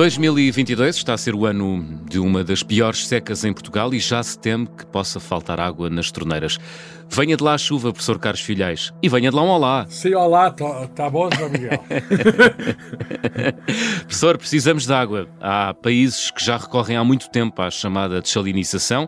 [0.00, 4.22] 2022 está a ser o ano de uma das piores secas em Portugal e já
[4.22, 6.58] se teme que possa faltar água nas torneiras.
[7.06, 9.84] Venha de lá a chuva, professor Carlos Filhais, e venha de lá um olá.
[9.90, 11.84] Sim, olá, está tá bom, João Miguel?
[14.08, 15.28] professor, precisamos de água.
[15.38, 19.06] Há países que já recorrem há muito tempo à chamada desalinização,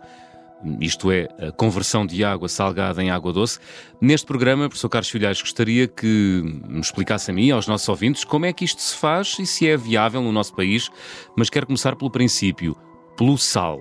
[0.81, 3.59] isto é, a conversão de água salgada em água doce.
[4.01, 8.47] Neste programa, professor Carlos Filhais, gostaria que me explicasse a mim aos nossos ouvintes como
[8.47, 10.91] é que isto se faz e se é viável no nosso país,
[11.37, 12.77] mas quero começar pelo princípio,
[13.17, 13.81] pelo sal.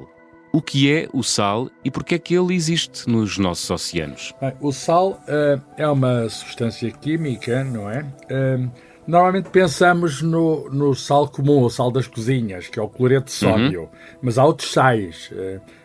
[0.54, 4.34] O que é o sal e porquê é que ele existe nos nossos oceanos?
[4.42, 8.02] Bem, o sal uh, é uma substância química, não é?
[8.30, 8.70] Uh,
[9.08, 13.32] normalmente pensamos no, no, sal comum, o sal das cozinhas, que é o cloreto de
[13.32, 13.90] sódio, uhum.
[14.22, 15.32] mas há outros sais.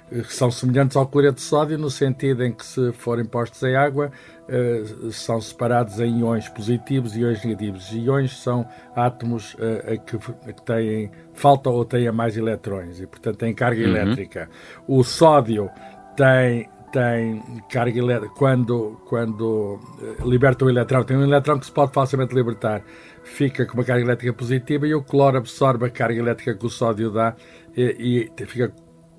[0.09, 3.74] Que são semelhantes ao cloreto de sódio, no sentido em que, se forem postos em
[3.74, 4.12] água,
[4.49, 7.93] eh, são separados em iões positivos e iões negativos.
[7.93, 10.16] Iões são átomos eh, que,
[10.65, 13.88] têm falta ou têm mais eletrões e, portanto, têm carga uhum.
[13.88, 14.49] elétrica.
[14.87, 15.68] O sódio
[16.16, 21.73] tem tem carga elétrica quando, quando eh, liberta o eletrão, tem um eletrão que se
[21.73, 22.82] pode facilmente libertar,
[23.23, 26.71] fica com uma carga elétrica positiva e o cloro absorve a carga elétrica que o
[26.71, 27.34] sódio dá
[27.77, 28.73] e, e fica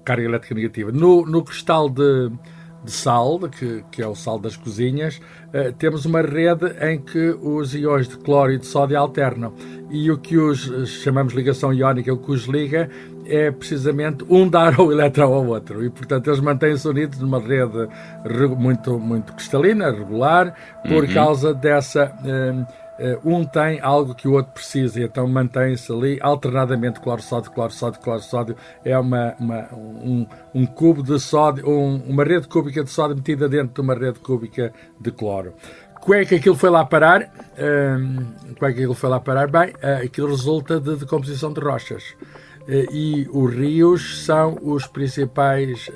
[0.08, 0.90] carga elétrica negativa.
[0.90, 2.32] No, no cristal de,
[2.82, 7.36] de sal, que, que, é o sal das cozinhas, uh, temos uma rede em que
[7.42, 9.54] os íons de cloro e de sódio alternam.
[9.90, 12.90] E o que os eh, chamamos ligação iónica, o que os liga,
[13.26, 15.84] é precisamente um dar o elétron ao outro.
[15.84, 17.88] E, portanto, eles mantêm-se unidos numa rede
[18.58, 20.54] muito, muito cristalina, regular,
[20.88, 21.14] por uhum.
[21.14, 22.14] causa dessa.
[22.24, 22.87] Uh,
[23.24, 28.56] um tem algo que o outro precisa, e então mantém-se ali alternadamente cloro-sódio, cloro-sódio, cloro-sódio.
[28.84, 33.48] É uma, uma um, um, cubo de sódio, um, uma rede cúbica de sódio metida
[33.48, 35.54] dentro de uma rede cúbica de cloro.
[36.02, 37.24] Como é que aquilo foi lá parar?
[37.24, 39.48] Uh, como é que aquilo foi lá parar?
[39.48, 42.16] Bem, uh, aquilo resulta de decomposição de rochas.
[42.62, 45.90] Uh, e os rios são os principais,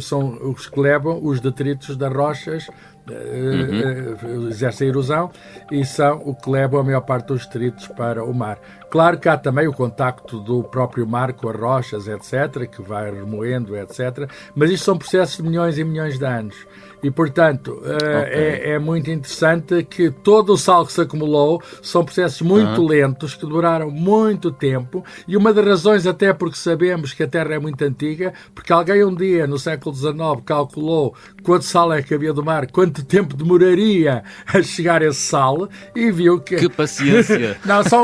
[0.00, 2.68] são os que levam os detritos das rochas
[3.10, 4.48] uhum.
[4.48, 5.30] exercem erosão
[5.70, 8.58] e são o que leva a maior parte dos detritos para o mar.
[8.92, 13.10] Claro que há também o contacto do próprio mar com as rochas, etc., que vai
[13.10, 16.66] remoendo, etc., mas isto são processos de milhões e milhões de anos.
[17.02, 18.38] E, portanto, uh, okay.
[18.38, 22.86] é, é, muito interessante que todo o sal que se acumulou são processos muito uhum.
[22.86, 27.54] lentos, que duraram muito tempo, e uma das razões, até porque sabemos que a Terra
[27.54, 30.14] é muito antiga, porque alguém um dia, no século XIX,
[30.44, 35.68] calculou quanto sal é que havia do mar, quanto tempo demoraria a chegar esse sal,
[35.94, 36.56] e viu que...
[36.56, 37.56] Que paciência!
[37.64, 38.02] não, são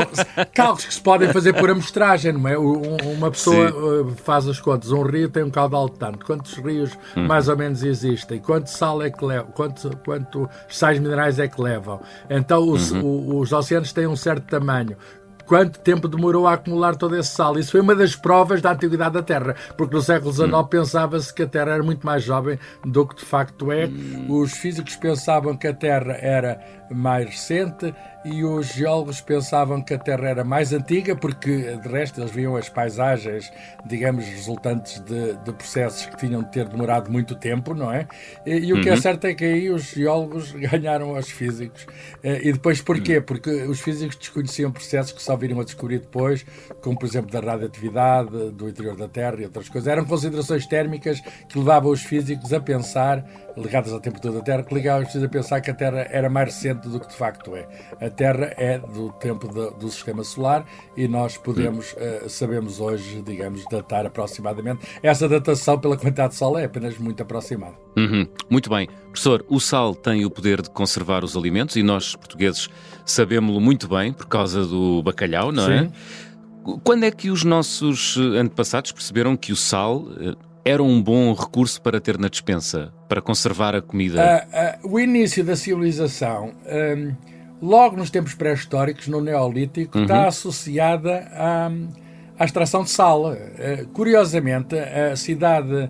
[0.53, 2.57] cálculos que se podem fazer por amostragem, não é?
[2.57, 3.75] Uma pessoa Sim.
[3.77, 7.27] Eh, faz as contas, um rio tem um caudal de tanto, quantos rios uhum.
[7.27, 11.61] mais ou menos existem, quanto sal é que levam, quanto, quanto sais minerais é que
[11.61, 11.99] levam.
[12.29, 13.39] Então os, uhum.
[13.39, 14.95] os oceanos têm um certo tamanho
[15.49, 17.57] quanto tempo demorou a acumular todo esse sal.
[17.57, 20.63] Isso foi uma das provas da antiguidade da Terra, porque no século XIX hum.
[20.65, 23.87] pensava-se que a Terra era muito mais jovem do que de facto é.
[23.87, 24.27] Hum.
[24.29, 26.61] Os físicos pensavam que a Terra era
[26.91, 27.93] mais recente
[28.23, 32.55] e os geólogos pensavam que a Terra era mais antiga, porque de resto eles viam
[32.55, 33.51] as paisagens,
[33.85, 38.07] digamos, resultantes de, de processos que tinham de ter demorado muito tempo, não é?
[38.45, 39.01] E, e o que é uhum.
[39.01, 41.87] certo é que aí os geólogos ganharam aos físicos.
[42.21, 43.17] Eh, e depois porquê?
[43.17, 43.23] Uhum.
[43.23, 46.45] Porque os físicos desconheciam processos que só viram a descobrir depois,
[46.81, 49.87] como por exemplo da radioatividade, do interior da Terra e outras coisas.
[49.87, 53.25] Eram considerações térmicas que levavam os físicos a pensar
[53.55, 56.29] ligadas à temperatura da Terra, que ligavam os físicos a pensar que a Terra era
[56.29, 57.67] mais recente do que de facto é.
[58.09, 60.65] A Terra é do tempo de, do sistema solar
[60.97, 64.79] e nós podemos, uh, sabemos hoje, digamos, datar aproximadamente.
[65.03, 67.75] Essa datação pela quantidade de Sol é apenas muito aproximada.
[67.95, 68.27] Uhum.
[68.49, 68.89] Muito bem.
[69.11, 72.67] Professor, o sal tem o poder de conservar os alimentos e nós, portugueses,
[73.05, 75.83] sabemos-lo muito bem por causa do bacalhau, não é?
[75.83, 75.85] Sim.
[75.85, 76.79] é?
[76.83, 81.79] Quando é que os nossos antepassados perceberam que o sal eh, era um bom recurso
[81.81, 84.47] para ter na despensa, para conservar a comida?
[84.83, 87.15] Uh, uh, o início da civilização, um,
[87.61, 90.03] logo nos tempos pré-históricos, no Neolítico, uhum.
[90.03, 91.71] está associada à,
[92.37, 93.31] à extração de sal.
[93.31, 95.89] Uh, curiosamente, a cidade,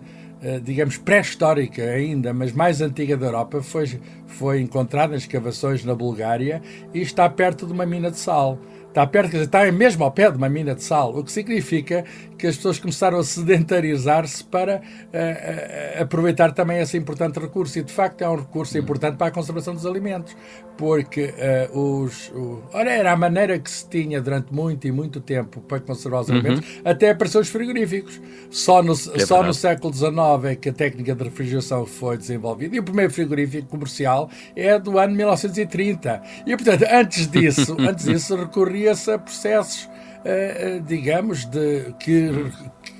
[0.63, 6.61] digamos, pré-histórica ainda, mas mais antiga da Europa, foi, foi encontrada em escavações na Bulgária
[6.93, 8.57] e está perto de uma mina de sal
[8.89, 11.31] está perto, quer dizer, está mesmo ao pé de uma mina de sal, o que
[11.31, 12.03] significa
[12.37, 17.77] que as pessoas começaram a sedentarizar-se para uh, uh, aproveitar também esse importante recurso.
[17.77, 18.81] E de facto é um recurso hum.
[18.81, 20.35] importante para a conservação dos alimentos,
[20.77, 21.33] porque
[21.73, 22.29] uh, os.
[22.29, 26.21] O, ora, era a maneira que se tinha durante muito e muito tempo para conservar
[26.21, 26.35] os uhum.
[26.35, 28.19] alimentos, até apareceu os frigoríficos.
[28.49, 30.09] Só no, é só no século XIX
[30.45, 32.75] é que a técnica de refrigeração foi desenvolvida.
[32.77, 36.21] E o primeiro frigorífico comercial é do ano 1930.
[36.47, 38.37] E portanto, antes disso, antes disso
[38.79, 39.89] recorria-se a processos
[40.85, 42.51] digamos, de que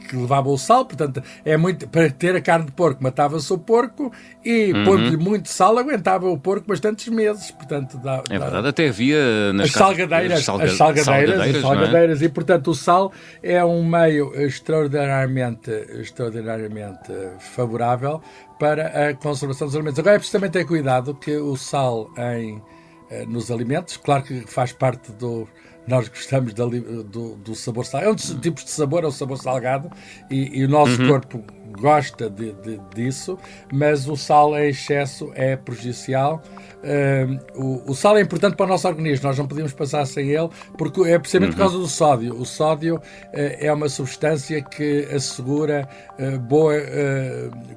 [0.10, 3.60] que levava o sal, portanto, é muito para ter a carne de porco, matava-se o
[3.60, 4.12] porco
[4.44, 4.84] e uhum.
[4.84, 9.68] pondo-lhe muito sal aguentava o porco bastantes meses, portanto, dá, é verdade, até havia nas
[9.68, 12.26] as salgadeiras, salga, as salgadeiras, salgadeiras, as salgadeiras é?
[12.26, 18.20] e portanto o sal é um meio extraordinariamente, extraordinariamente favorável
[18.60, 20.00] para a conservação dos alimentos.
[20.00, 22.79] Agora é preciso também ter cuidado que o sal em eh,
[23.28, 25.48] nos alimentos, claro que faz parte do
[25.90, 28.10] nós gostamos do, do, sabor salgado.
[28.10, 29.90] É um dos tipos de sabor, é o sabor salgado,
[30.30, 31.08] e, e o nosso uhum.
[31.08, 33.38] corpo gosta de, de, disso,
[33.72, 36.42] mas o sal em excesso é prejudicial.
[36.80, 40.30] Uh, o, o, sal é importante para o nosso organismo, nós não podemos passar sem
[40.30, 41.58] ele, porque é precisamente uhum.
[41.58, 42.40] por causa do sódio.
[42.40, 43.02] O sódio uh,
[43.34, 45.88] é uma substância que assegura
[46.18, 46.74] uh, boa,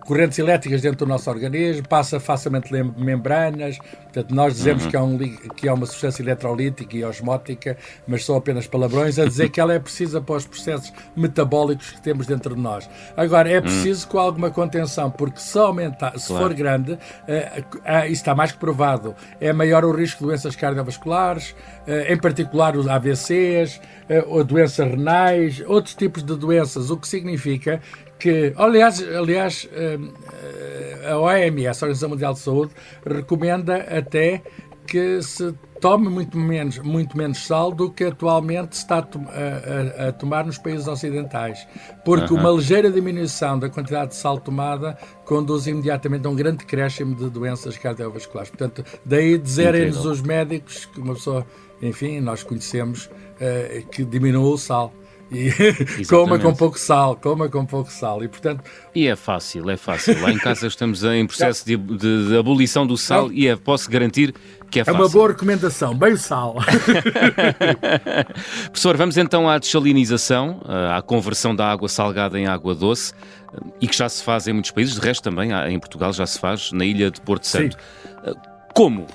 [0.06, 3.78] correntes elétricas dentro do nosso organismo, passa facilmente membranas.
[3.78, 4.90] Portanto, nós dizemos uhum.
[4.90, 5.18] que, é um,
[5.56, 7.76] que é uma substância eletrolítica e osmótica,
[8.06, 12.00] mas são apenas palavrões a dizer que ela é precisa para os processos metabólicos que
[12.00, 12.88] temos dentro de nós.
[13.16, 16.46] Agora, é preciso preciso com alguma contenção, porque se aumentar, se claro.
[16.46, 20.56] for grande, uh, uh, isso está mais que provado, é maior o risco de doenças
[20.56, 21.50] cardiovasculares,
[21.86, 23.80] uh, em particular os AVCs,
[24.26, 27.80] ou doenças renais, outros tipos de doenças, o que significa
[28.18, 29.66] que, aliás, aliás
[31.08, 32.72] a OMS, a Organização Mundial de Saúde,
[33.06, 34.42] recomenda até
[34.86, 40.08] que se tome muito menos, muito menos sal do que atualmente se está a, a,
[40.08, 41.66] a tomar nos países ocidentais.
[42.04, 47.16] Porque uma ligeira diminuição da quantidade de sal tomada conduz imediatamente a um grande decréscimo
[47.16, 48.48] de doenças cardiovasculares.
[48.48, 51.44] Portanto, daí dizerem-nos os médicos que uma pessoa,
[51.82, 54.94] enfim, nós conhecemos, uh, que diminua o sal.
[55.32, 58.22] E coma com pouco sal, coma com pouco sal.
[58.22, 58.62] E, portanto...
[58.94, 60.20] e é fácil, é fácil.
[60.20, 63.34] Lá em casa estamos em processo de, de, de abolição do sal Não.
[63.34, 64.34] e é, posso garantir
[64.70, 66.56] que é, é uma boa recomendação, bem sal.
[68.70, 70.60] Professor, vamos então à desalinização,
[70.94, 73.12] à conversão da água salgada em água doce,
[73.80, 76.38] e que já se faz em muitos países, de resto também, em Portugal já se
[76.38, 77.76] faz, na ilha de Porto Santo.
[77.76, 78.32] Sim.
[78.74, 79.06] Como?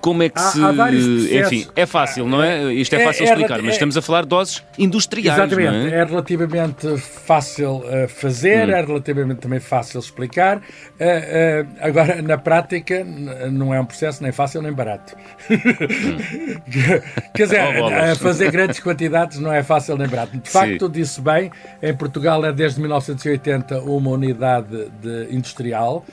[0.00, 0.60] Como é que há, se.
[0.62, 2.72] Há Enfim, é fácil, não é?
[2.72, 5.38] Isto é, é fácil é, explicar, é, mas estamos a falar de doses industriais.
[5.38, 5.98] Exatamente, é?
[5.98, 6.04] é?
[6.04, 8.72] relativamente fácil uh, fazer, hum.
[8.72, 10.58] é relativamente também fácil explicar.
[10.58, 13.04] Uh, uh, agora, na prática,
[13.50, 15.14] não é um processo nem fácil nem barato.
[15.50, 15.56] Hum.
[17.34, 20.36] Quer dizer, oh, fazer grandes quantidades não é fácil nem barato.
[20.36, 20.92] De facto, Sim.
[20.92, 21.50] disse bem,
[21.82, 26.04] em Portugal é desde 1980 uma unidade de industrial.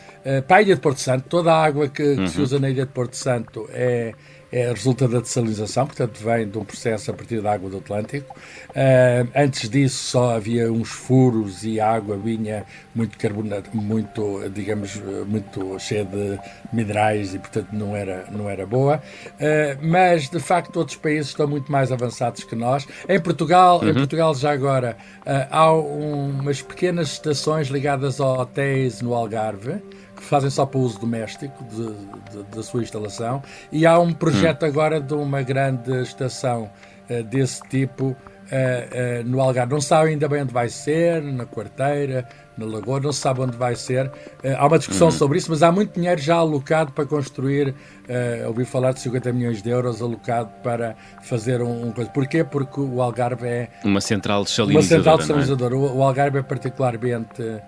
[0.48, 2.28] para a Ilha de Porto Santo, toda a água que, que uhum.
[2.28, 4.14] se usa na Ilha de Porto Santo é,
[4.52, 8.36] é resulta da dessalinização, portanto vem de um processo a partir da água do Atlântico.
[8.70, 12.66] Uh, antes disso só havia uns furos e a água vinha
[12.96, 16.40] muito carbonato, muito, digamos, muito cheia de
[16.72, 19.02] minerais e portanto não era, não era boa.
[19.34, 22.88] Uh, mas de facto outros países estão muito mais avançados que nós.
[23.08, 23.90] Em Portugal, uhum.
[23.90, 29.82] em Portugal já agora uh, há um, umas pequenas estações ligadas a hotéis no Algarve
[30.18, 31.64] que fazem só para uso doméstico
[32.54, 33.42] da sua instalação,
[33.72, 34.68] e há um projeto hum.
[34.68, 36.70] agora de uma grande estação
[37.10, 39.74] uh, desse tipo uh, uh, no Algarve.
[39.74, 42.28] Não sabe ainda bem onde vai ser, na Quarteira,
[42.58, 44.12] na Lagoa, não se sabe onde vai ser.
[44.58, 45.12] há uma discussão hum.
[45.12, 47.76] sobre isso, mas há muito dinheiro já alocado para construir.
[48.48, 52.10] ouvi falar de 50 milhões de euros alocado para fazer um, um coisa.
[52.10, 52.44] Porquê?
[52.44, 53.70] Porque o Algarve é.
[53.84, 55.14] Uma central de salinizadora.
[55.14, 55.64] Uma central de.
[55.64, 55.78] É?
[55.78, 57.62] O, o Algarve é particularmente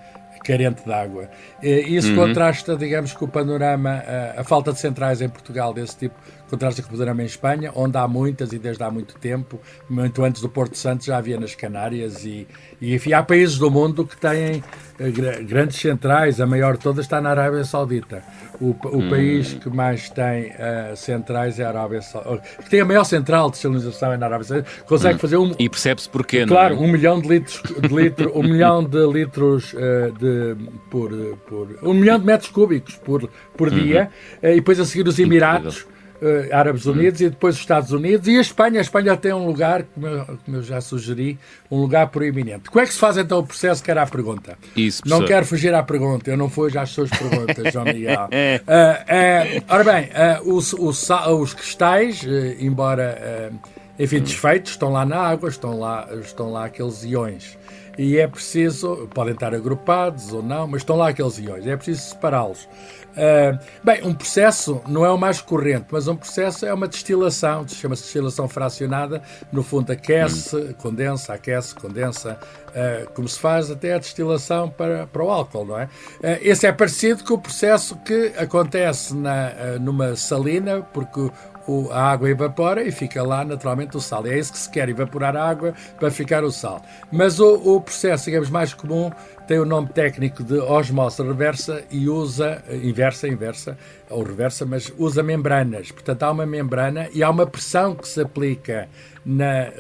[0.44, 1.30] carente de água.
[1.62, 2.28] Isso uhum.
[2.28, 4.04] contrasta, digamos, com o panorama,
[4.36, 6.16] a, a, falta de centrais em Portugal desse tipo,
[6.50, 10.24] contrasta com o panorama em Espanha, onde há muitas e desde há muito tempo, muito
[10.24, 12.48] antes do Porto Santo já havia nas Canárias e,
[12.82, 14.64] e enfim, há países do mundo que têm
[15.00, 18.22] eh, grandes centrais, a maior de todas está na Arábia Saudita.
[18.60, 19.10] O, o hum.
[19.10, 22.44] país que mais tem uh, centrais é a Arábia Saudita.
[22.64, 24.70] Que tem a maior central de salinização é na Arábia Saudita.
[24.86, 25.20] Consegue hum.
[25.20, 25.56] fazer um.
[25.58, 26.78] E percebe-se porquê, Claro, é?
[26.78, 30.58] um milhão de litros, de litro, um milhão de litros uh, de,
[30.90, 31.12] por,
[31.48, 31.80] por.
[31.82, 34.10] Um milhão de metros cúbicos por, por dia.
[34.44, 35.78] Uh, e depois a seguir os Emirados.
[35.78, 38.80] Incrível uh, Árabes Unidos e depois os Estados Unidos e a Espanha.
[38.80, 41.38] A Espanha tem um lugar, como eu, como eu, já sugeri,
[41.70, 42.70] um lugar proeminente.
[42.70, 44.58] Como é que se faz então o processo, que era a pergunta?
[44.76, 48.26] Isso, não quero fugir à pergunta, eu não fujo às suas perguntas, João Miguel.
[48.26, 48.30] uh,
[49.60, 50.10] uh, ora bem,
[50.46, 52.26] os, os, os, cristais,
[52.60, 53.52] embora
[53.98, 57.58] enfim, desfeitos, estão lá na água, estão lá, estão lá aqueles iões
[57.98, 62.10] e é preciso, podem estar agrupados ou não, mas estão lá aqueles iões, é preciso
[62.10, 62.68] separá-los.
[63.10, 67.68] Uh, bem, um processo não é o mais corrente, mas um processo é uma destilação,
[67.68, 70.74] chama-se destilação fracionada, no fundo aquece, hum.
[70.78, 75.80] condensa, aquece, condensa, uh, como se faz até a destilação para, para o álcool, não
[75.80, 75.86] é?
[75.86, 81.30] Uh, esse é parecido com o processo que acontece na, numa salina, porque
[81.70, 84.26] o, a água evapora e fica lá naturalmente o sal.
[84.26, 86.82] E é isso que se quer, evaporar a água para ficar o sal.
[87.12, 89.12] Mas o, o processo, digamos, mais comum
[89.50, 93.76] tem o nome técnico de osmose reversa e usa, inversa, inversa,
[94.08, 95.92] ou reversa, mas usa membranas.
[95.92, 98.88] Portanto, há uma membrana e há uma pressão que se aplica
[99.26, 99.72] na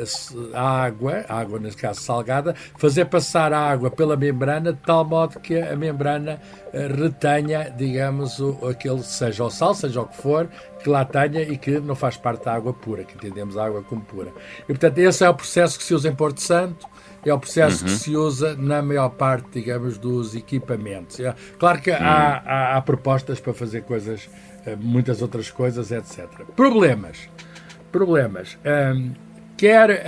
[0.56, 5.40] água, a água nesse caso salgada, fazer passar a água pela membrana de tal modo
[5.40, 6.42] que a membrana
[6.74, 10.50] eh, retenha, digamos, o, aquele, seja o sal, seja o que for,
[10.84, 13.84] que lá tenha e que não faz parte da água pura, que entendemos a água
[13.84, 14.32] como pura.
[14.64, 16.88] E, portanto, esse é o processo que se usa em Porto Santo,
[17.26, 17.92] é o processo uhum.
[17.92, 21.20] que se usa na maior parte, digamos, dos equipamentos.
[21.20, 21.98] É, claro que uhum.
[22.00, 24.30] há, há, há, propostas para fazer coisas,
[24.66, 26.28] eh, muitas outras coisas, etc.
[26.56, 27.30] Problemas.
[27.92, 28.58] Problemas.
[28.66, 29.12] Um,
[29.58, 30.04] quer,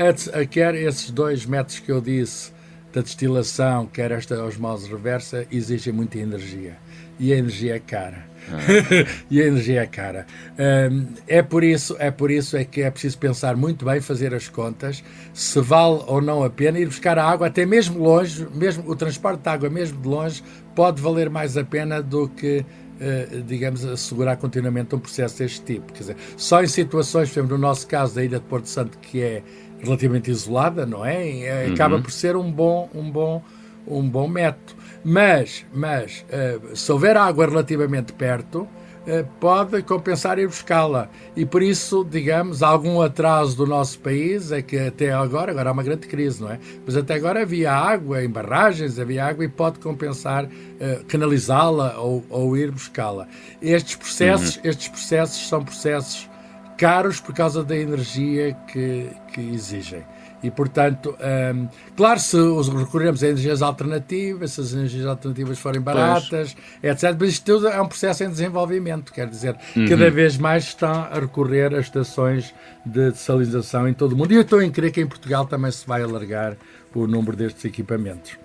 [0.49, 2.51] quer esses dois métodos que eu disse
[2.93, 6.77] da destilação, quer esta osmose reversa, exigem muita energia.
[7.19, 8.31] E a energia é cara.
[9.29, 10.25] e a energia é cara.
[10.57, 14.33] Um, é por isso é por isso é que é preciso pensar muito bem, fazer
[14.33, 15.03] as contas,
[15.33, 18.95] se vale ou não a pena ir buscar a água até mesmo longe, mesmo o
[18.95, 20.43] transporte de água mesmo de longe
[20.75, 22.65] pode valer mais a pena do que
[23.01, 25.91] Uh, digamos, assegurar continuamente um processo deste tipo.
[25.91, 28.99] Quer dizer, só em situações, por exemplo, no nosso caso da Ilha de Porto Santo,
[28.99, 29.41] que é
[29.79, 31.65] relativamente isolada, não é?
[31.65, 31.73] Uhum.
[31.73, 33.43] Acaba por ser um bom, um bom,
[33.87, 34.79] um bom método.
[35.03, 41.09] Mas, mas uh, se houver água relativamente perto, uh, pode compensar ir buscá-la.
[41.35, 45.73] E por isso, digamos, algum atraso do nosso país é que até agora, agora há
[45.73, 46.59] uma grande crise, não é?
[46.85, 52.23] Mas até agora havia água em barragens, havia água e pode compensar uh, canalizá-la ou,
[52.29, 53.27] ou, ir buscá-la.
[53.61, 54.61] Estes processos, uhum.
[54.65, 56.29] estes processos são processos
[56.77, 60.03] caros por causa da energia que, que exigem.
[60.43, 61.15] E, portanto,
[61.55, 62.37] um, claro, se
[62.75, 66.93] recorremos a energias alternativas, se as energias alternativas forem baratas, pois.
[66.93, 67.15] etc.
[67.19, 69.87] Mas isto tudo é um processo em desenvolvimento, quer dizer, uhum.
[69.87, 72.53] cada vez mais estão a recorrer a estações
[72.85, 74.31] de salinização em todo o mundo.
[74.31, 76.57] E eu estou em crer que em Portugal também se vai alargar
[76.93, 78.37] o número destes equipamentos.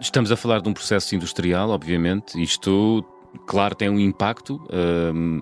[0.00, 2.40] Estamos a falar de um processo industrial, obviamente.
[2.40, 3.04] Isto,
[3.46, 4.60] claro, tem um impacto.
[4.72, 5.40] Um,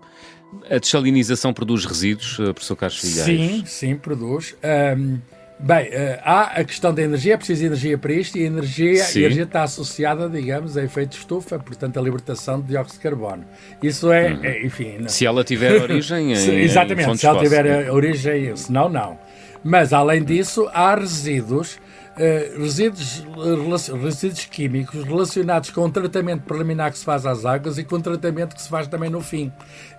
[0.71, 3.25] a desalinização produz resíduos, eh, professor Carlos Filhais?
[3.25, 4.55] Sim, sim, produz.
[4.63, 5.19] Um,
[5.63, 9.05] Bem, uh, há a questão da energia, é preciso energia para isto, e a energia,
[9.05, 13.03] a energia está associada, digamos, a efeito de estufa, portanto, a libertação de dióxido de
[13.03, 13.45] carbono.
[13.81, 14.45] Isso é, uhum.
[14.45, 14.97] é enfim.
[14.99, 15.09] Não.
[15.09, 19.17] Se ela tiver origem se, Exatamente, se ela tiver origem, se não, não.
[19.63, 21.79] Mas, além disso, há resíduos
[22.13, 23.25] Uh, resíduos,
[24.03, 28.03] resíduos químicos relacionados com o tratamento preliminar que se faz às águas e com o
[28.03, 29.51] tratamento que se faz também no fim.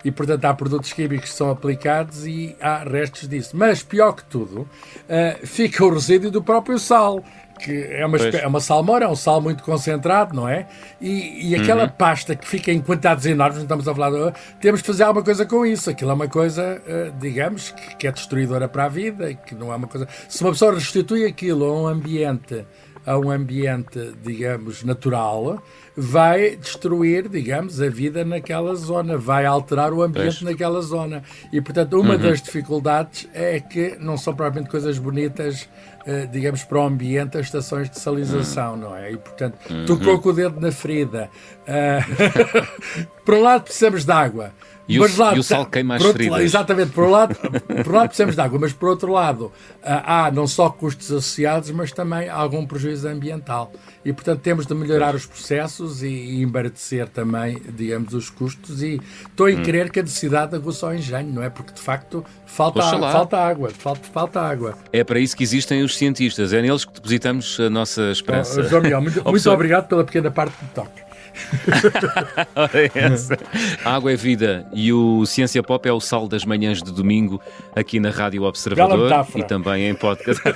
[0.06, 3.58] E, portanto, há produtos químicos que são aplicados e há restos disso.
[3.58, 7.24] Mas, pior que tudo, uh, fica o resíduo do próprio sal
[7.60, 10.68] que é uma, é uma salmoura, é um sal muito concentrado, não é?
[11.00, 11.90] E, e aquela uhum.
[11.90, 15.24] pasta que fica em quantidades enormes, não estamos a falar, de, temos que fazer alguma
[15.24, 15.90] coisa com isso.
[15.90, 19.72] Aquilo é uma coisa, uh, digamos, que, que, é destruidora para a vida, que não
[19.72, 20.08] é uma coisa.
[20.28, 22.66] Se uma pessoa restitui aquilo a um ambiente
[23.06, 25.62] a um ambiente, digamos, natural,
[25.96, 30.42] vai destruir, digamos, a vida naquela zona, vai alterar o ambiente pois.
[30.42, 31.24] naquela zona.
[31.52, 32.22] E, portanto, uma uhum.
[32.22, 35.70] das dificuldades é que não são propriamente coisas bonitas,
[36.06, 38.80] eh, digamos, para o ambiente as estações de salinização, uhum.
[38.80, 39.12] não é?
[39.12, 39.86] E, portanto, uhum.
[39.86, 41.30] tocou com o dedo na ferida.
[41.68, 44.52] Uh, por um lado, precisamos de água.
[44.88, 46.42] E, o, lado, e o sal queima as feridas.
[46.42, 50.30] exatamente, por um, lado, por um lado precisamos de água, mas por outro lado há
[50.32, 53.72] não só custos associados, mas também algum prejuízo ambiental.
[54.06, 58.84] E, portanto, temos de melhorar os processos e, e embaratecer também, digamos, os custos.
[58.84, 59.64] E estou em hum.
[59.64, 61.50] crer que a necessidade aguça o engenho, não é?
[61.50, 63.70] Porque, de facto, falta, falta água.
[63.70, 64.78] Falta, falta água.
[64.92, 66.52] É para isso que existem os cientistas.
[66.52, 68.60] É neles que depositamos a nossa esperança.
[68.60, 71.02] Oh, João Miguel, muito, muito obrigado pela pequena parte que toque.
[71.02, 71.03] a
[73.84, 77.42] água é vida e o Ciência Pop é o sal das manhãs de domingo
[77.76, 80.42] aqui na Rádio Observador e também em podcast.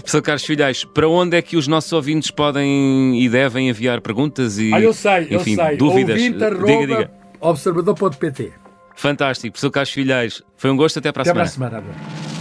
[0.00, 4.58] Professor Carlos Filhais, para onde é que os nossos ouvintes podem e devem enviar perguntas
[4.58, 5.76] e ah, eu sei, enfim, eu sei.
[5.76, 6.20] dúvidas?
[6.20, 7.10] Diga, diga.
[7.40, 8.52] Observador.pt
[8.94, 9.52] Fantástico.
[9.52, 10.98] Professor Carlos Filhais, foi um gosto.
[10.98, 11.70] Até para a até semana.
[11.70, 12.31] Para a semana.